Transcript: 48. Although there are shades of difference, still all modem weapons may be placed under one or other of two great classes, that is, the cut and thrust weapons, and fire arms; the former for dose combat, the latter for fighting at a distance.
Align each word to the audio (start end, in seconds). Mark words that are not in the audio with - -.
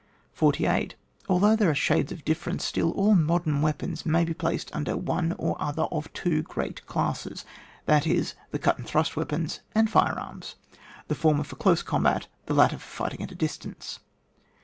48. 0.33 0.95
Although 1.29 1.55
there 1.55 1.69
are 1.69 1.75
shades 1.75 2.11
of 2.11 2.25
difference, 2.25 2.65
still 2.65 2.89
all 2.93 3.13
modem 3.13 3.61
weapons 3.61 4.03
may 4.03 4.23
be 4.25 4.33
placed 4.33 4.71
under 4.75 4.97
one 4.97 5.33
or 5.33 5.55
other 5.61 5.83
of 5.91 6.11
two 6.11 6.41
great 6.41 6.83
classes, 6.87 7.45
that 7.85 8.07
is, 8.07 8.33
the 8.49 8.57
cut 8.57 8.79
and 8.79 8.87
thrust 8.87 9.15
weapons, 9.15 9.59
and 9.75 9.91
fire 9.91 10.19
arms; 10.19 10.55
the 11.07 11.13
former 11.13 11.43
for 11.43 11.55
dose 11.57 11.83
combat, 11.83 12.25
the 12.47 12.55
latter 12.55 12.79
for 12.79 12.87
fighting 13.05 13.21
at 13.21 13.31
a 13.31 13.35
distance. 13.35 13.99